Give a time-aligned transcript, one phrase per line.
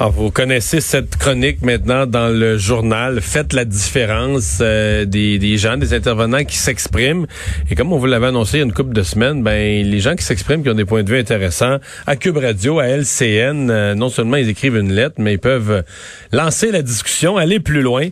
[0.00, 3.20] Alors, vous connaissez cette chronique maintenant dans le journal.
[3.20, 7.26] Faites la différence euh, des, des, gens, des intervenants qui s'expriment.
[7.70, 10.00] Et comme on vous l'avait annoncé il y a une couple de semaines, ben les
[10.00, 13.70] gens qui s'expriment, qui ont des points de vue intéressants, à Cube Radio, à LCN,
[13.70, 15.84] euh, non seulement ils écrivent une lettre, mais ils peuvent
[16.32, 18.08] lancer la discussion, aller plus loin.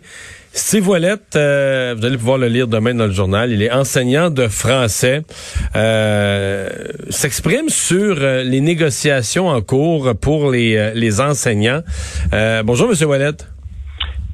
[0.54, 4.28] Steve Ouellette, euh, vous allez pouvoir le lire demain dans le journal, il est enseignant
[4.28, 5.22] de français,
[5.74, 6.68] euh,
[7.08, 11.80] s'exprime sur euh, les négociations en cours pour les, les enseignants.
[12.64, 13.48] bonjour, Monsieur Ouellette.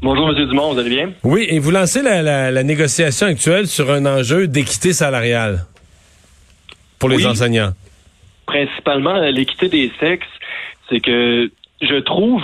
[0.03, 1.13] Bonjour, Monsieur Dumont, vous allez bien?
[1.23, 5.66] Oui, et vous lancez la, la, la négociation actuelle sur un enjeu d'équité salariale
[6.99, 7.75] pour les oui, enseignants.
[8.47, 10.27] Principalement, l'équité des sexes,
[10.91, 11.49] c'est que
[11.80, 12.43] je trouve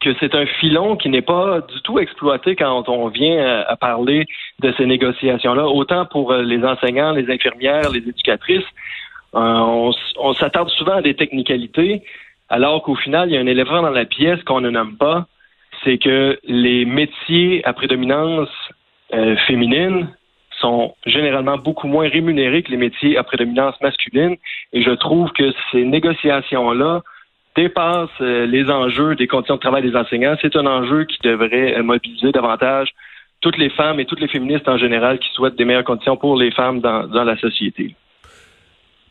[0.00, 4.26] que c'est un filon qui n'est pas du tout exploité quand on vient à parler
[4.60, 8.66] de ces négociations-là, autant pour euh, les enseignants, les infirmières, les éducatrices.
[9.34, 12.02] Euh, on, s'attarde souvent à des technicalités,
[12.48, 15.26] alors qu'au final, il y a un élément dans la pièce qu'on ne nomme pas,
[15.84, 18.48] c'est que les métiers à prédominance
[19.12, 20.08] euh, féminine
[20.60, 24.36] sont généralement beaucoup moins rémunérés que les métiers à prédominance masculine.
[24.72, 27.02] Et je trouve que ces négociations-là
[27.58, 30.36] dépasse euh, les enjeux des conditions de travail des enseignants.
[30.40, 32.88] C'est un enjeu qui devrait euh, mobiliser davantage
[33.40, 36.36] toutes les femmes et toutes les féministes en général qui souhaitent des meilleures conditions pour
[36.36, 37.94] les femmes dans, dans la société.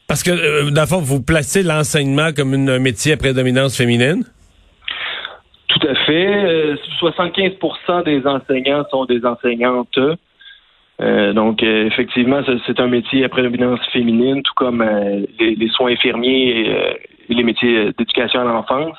[0.07, 4.23] Parce que, euh, dans le fond, vous placez l'enseignement comme un métier à prédominance féminine?
[5.67, 6.75] Tout à fait.
[6.99, 9.99] 75 des enseignants sont des enseignantes.
[10.99, 15.67] Euh, donc, euh, effectivement, c'est un métier à prédominance féminine, tout comme euh, les, les,
[15.69, 16.73] soins infirmiers
[17.30, 18.97] les métiers d'éducation à l'enfance.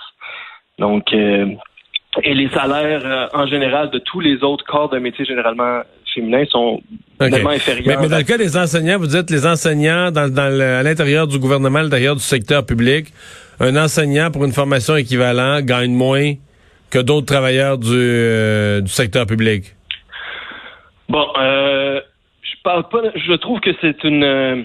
[0.78, 5.82] Donc, et les salaires en général de tous les autres corps de métier généralement
[6.14, 6.80] féminins sont
[7.18, 8.00] vraiment inférieurs.
[8.00, 11.38] Mais, dans le cas des enseignants, vous dites les enseignants dans, dans à l'intérieur du
[11.38, 13.08] gouvernement, à l'intérieur du secteur public,
[13.60, 16.34] un enseignant pour une formation équivalente gagne moins
[16.90, 19.74] que d'autres travailleurs du, du secteur public.
[21.08, 22.00] Bon, euh,
[22.42, 23.02] je parle pas.
[23.14, 24.62] Je trouve que c'est une euh,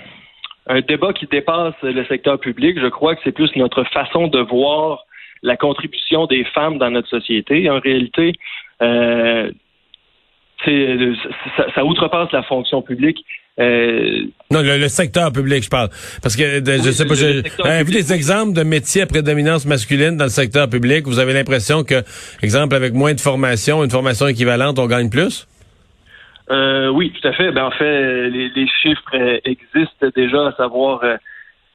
[0.67, 2.79] un débat qui dépasse le secteur public.
[2.79, 5.05] Je crois que c'est plus notre façon de voir
[5.41, 7.69] la contribution des femmes dans notre société.
[7.69, 8.33] En réalité,
[8.81, 9.51] euh,
[10.65, 13.25] ça, ça, outrepasse la fonction publique.
[13.59, 15.89] Euh, non, le, secteur public, je parle.
[16.21, 20.25] Parce que je sais pas, avez vu des exemples de métiers à prédominance masculine dans
[20.25, 21.05] le secteur public?
[21.05, 22.03] Vous avez l'impression que,
[22.41, 25.47] exemple, avec moins de formation, une formation équivalente, on gagne plus?
[26.53, 27.51] Euh, oui, tout à fait.
[27.51, 31.17] Ben, en fait, les, les chiffres euh, existent déjà, à savoir euh,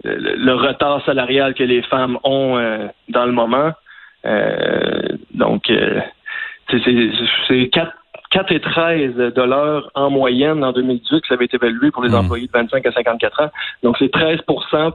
[0.05, 2.57] le, retard salarial que les femmes ont
[3.09, 3.73] dans le moment.
[5.35, 5.73] donc,
[6.71, 7.93] c'est 4,
[8.31, 12.11] 4 et 13 dollars en moyenne en 2018 que ça avait été évalué pour les
[12.11, 12.15] hmm.
[12.15, 13.51] employés de 25 à 54 ans.
[13.83, 14.93] Donc, c'est 13%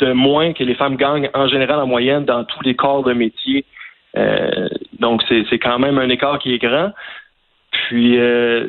[0.00, 3.14] de moins que les femmes gagnent en général en moyenne dans tous les corps de
[3.14, 3.64] métier.
[4.98, 6.92] donc, c'est quand même un écart qui est grand.
[7.70, 8.68] Puis, euh,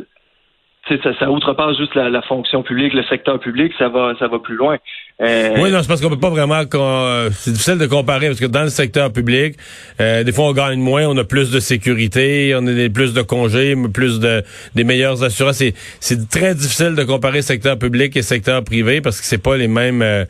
[0.88, 4.40] ça, ça outrepasse juste la, la, fonction publique, le secteur public, ça va, ça va
[4.40, 4.78] plus loin.
[5.22, 6.62] Euh, oui, non, c'est parce qu'on peut pas vraiment.
[6.74, 9.56] Euh, c'est difficile de comparer parce que dans le secteur public,
[10.00, 13.22] euh, des fois on gagne moins, on a plus de sécurité, on a plus de
[13.22, 14.44] congés, plus de
[14.74, 15.58] des meilleures assurances.
[15.58, 19.58] C'est, c'est très difficile de comparer secteur public et secteur privé parce que c'est pas
[19.58, 20.02] les mêmes.
[20.02, 20.26] Euh,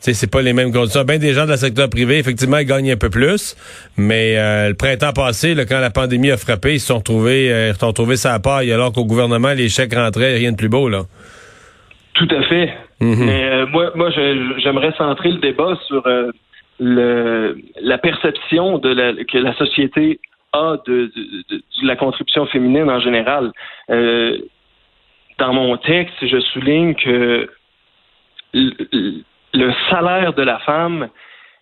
[0.00, 1.04] c'est pas les mêmes conditions.
[1.04, 3.56] Bien des gens dans le secteur privé, effectivement, ils gagnent un peu plus,
[3.96, 7.52] mais euh, le printemps passé, là, quand la pandémie a frappé, ils se sont retrouvés,
[7.52, 10.56] euh, ils se sont retrouvés sa paille, alors qu'au gouvernement, les chèques rentraient, rien de
[10.56, 11.02] plus beau, là.
[12.14, 12.72] Tout à fait.
[13.00, 13.24] Mm-hmm.
[13.24, 16.02] Mais euh, moi, moi j'aimerais centrer le débat sur
[16.80, 20.20] le, la perception de la, que la société
[20.52, 23.52] a de, de, de, la contribution féminine en général.
[23.88, 27.48] dans mon texte, je souligne que
[29.56, 31.08] le salaire de la femme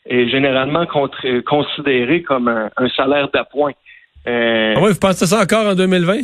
[0.07, 0.87] est généralement
[1.47, 3.73] considéré comme un, salaire d'appoint.
[4.27, 6.19] Euh, ah oui, vous pensez ça encore en 2020?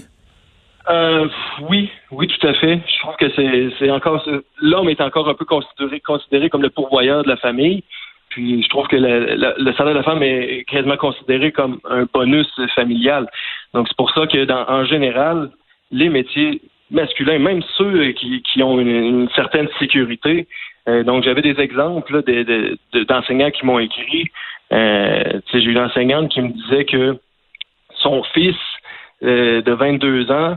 [0.88, 1.28] Euh,
[1.68, 2.80] oui, oui, tout à fait.
[2.86, 4.26] Je trouve que c'est encore
[4.60, 7.84] l'homme est encore un peu considéré, considéré comme le pourvoyeur de la famille.
[8.30, 12.48] Puis je trouve que le, salaire de la femme est quasiment considéré comme un bonus
[12.74, 13.28] familial.
[13.74, 15.50] Donc c'est pour ça que dans, en général,
[15.90, 20.46] les métiers masculins, même ceux qui, qui ont une certaine sécurité,
[20.88, 22.22] euh, donc, j'avais des exemples
[23.08, 24.28] d'enseignants qui m'ont écrit.
[24.72, 27.18] Euh, j'ai eu une enseignante qui me disait que
[27.96, 28.56] son fils
[29.22, 30.56] euh, de 22 ans,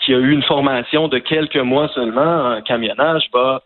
[0.00, 3.62] qui a eu une formation de quelques mois seulement en camionnage, va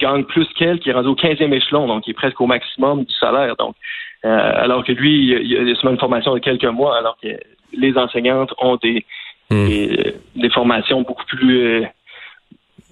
[0.00, 3.04] gagne plus qu'elle, qui est rendu au 15e échelon, donc il est presque au maximum
[3.04, 3.54] du salaire.
[3.54, 3.76] Donc,
[4.24, 7.28] alors que lui, il a seulement une formation de quelques mois, alors que
[7.72, 9.04] les enseignantes ont des,
[9.50, 9.68] hmm.
[10.34, 11.86] des, formations beaucoup plus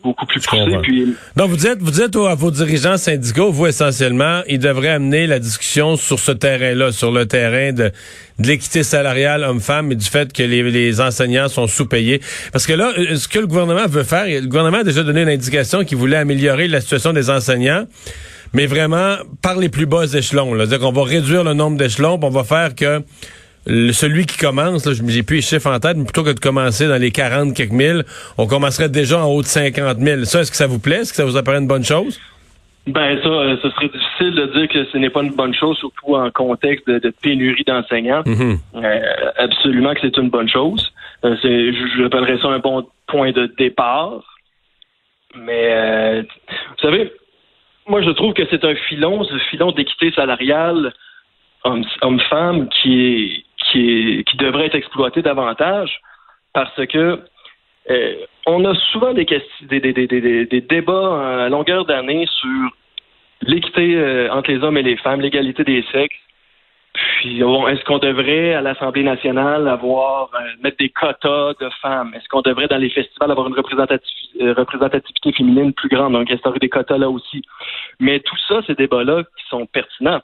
[0.07, 0.41] beaucoup plus.
[0.83, 1.15] Puis...
[1.37, 5.39] Donc vous dites, vous dites à vos dirigeants syndicaux, vous essentiellement, ils devraient amener la
[5.39, 7.91] discussion sur ce terrain-là, sur le terrain de,
[8.39, 12.21] de l'équité salariale homme-femme et du fait que les, les enseignants sont sous-payés.
[12.53, 15.29] Parce que là, ce que le gouvernement veut faire, le gouvernement a déjà donné une
[15.29, 17.87] indication qu'il voulait améliorer la situation des enseignants
[18.53, 20.55] mais vraiment par les plus bas échelons.
[20.57, 23.03] C'est-à-dire qu'on va réduire le nombre d'échelons, on va faire que
[23.67, 27.01] celui qui commence, j'ai plus les chiffres en tête, mais plutôt que de commencer dans
[27.01, 28.05] les 40 quelques mille,
[28.39, 30.25] on commencerait déjà en haut de 50 000.
[30.25, 31.01] Ça, est-ce que ça vous plaît?
[31.01, 32.21] Est-ce que ça vous apparaît une bonne chose?
[32.87, 35.77] Ben ça, euh, ce serait difficile de dire que ce n'est pas une bonne chose,
[35.79, 38.23] surtout en contexte de, pénurie d'enseignants.
[38.23, 38.59] Mm-hmm.
[38.77, 40.93] Euh, absolument que c'est une bonne chose.
[41.25, 44.23] Euh, c'est, j'appellerais ça un bon point de départ.
[45.35, 47.13] Mais vous savez,
[47.89, 50.93] moi, je trouve que c'est un filon, ce filon d'équité salariale
[52.03, 53.45] homme-femme qui est,
[54.25, 56.01] qui devrait être exploité davantage
[56.53, 57.21] parce que
[57.91, 58.15] euh,
[58.47, 62.71] on a souvent des, des, débats à longueur d'année sur
[63.43, 66.17] l'équité euh, entre les hommes et les femmes, l'égalité des sexes.
[66.95, 72.15] Puis, est-ce qu'on devrait, à l'Assemblée nationale, avoir euh, mettre des quotas de femmes?
[72.15, 76.15] Est-ce qu'on devrait, dans les festivals, avoir une représentativité, féminine plus grande?
[76.15, 77.43] Donc, instaurer des quotas là aussi.
[78.01, 80.23] Mais tout ça, ces débats-là qui sont pertinents,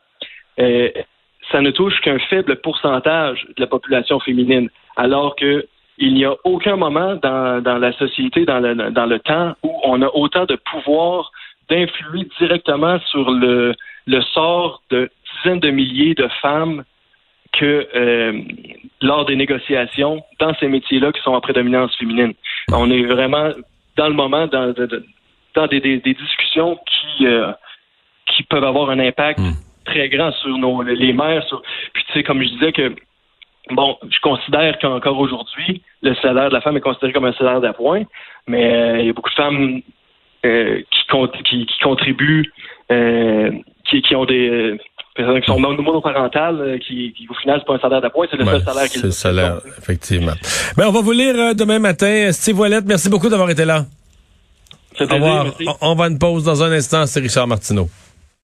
[1.52, 5.66] ça ne touche qu'un faible pourcentage de la population féminine, alors que
[5.98, 10.02] il n'y a aucun moment dans, la société, dans le, dans le temps, où on
[10.02, 11.30] a autant de pouvoir
[11.68, 13.74] d'influer directement sur le,
[14.32, 16.82] sort de dizaines de milliers de femmes
[17.52, 18.40] que euh,
[19.02, 22.32] lors des négociations dans ces métiers-là qui sont en prédominance féminine.
[22.72, 23.50] On est vraiment
[23.96, 24.72] dans le moment, dans,
[25.68, 27.52] des, discussions qui, euh,
[28.26, 29.52] qui peuvent avoir un impact hmm.
[29.84, 31.44] Très grand sur nos, les mères.
[31.48, 31.62] Sur,
[31.92, 32.94] puis tu sais, comme je disais que
[33.70, 37.60] bon, je considère qu'encore aujourd'hui, le salaire de la femme est considéré comme un salaire
[37.60, 38.02] d'appoint,
[38.46, 39.80] mais euh, il y a beaucoup de femmes
[40.42, 40.86] qui,
[41.44, 42.50] qui, qui, contribuent,
[42.88, 44.78] qui, qui ont des
[45.14, 48.36] personnes qui sont monoparentales, euh, qui, qui au final, c'est pas un salaire d'appoint, c'est
[48.36, 50.32] le seul salaire qu'ils C'est le salaire, effectivement.
[50.76, 52.30] Ben, on va vous lire euh, demain matin.
[52.32, 53.84] Steve Wallet, merci beaucoup d'avoir été là.
[55.00, 55.46] Au revoir.
[55.80, 57.06] On va une pause dans un instant.
[57.06, 57.88] C'est Richard Martineau.